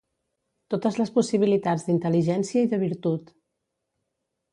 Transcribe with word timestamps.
totes 0.73 0.95
les 1.01 1.11
possibilitats 1.17 1.85
d'inteligència 1.89 2.63
i 2.65 2.71
de 2.73 2.81
virtut 2.85 3.31